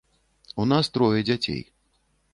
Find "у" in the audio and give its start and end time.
0.63-0.65